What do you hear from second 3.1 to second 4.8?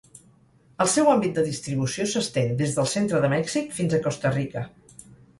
de Mèxic fins a Costa Rica.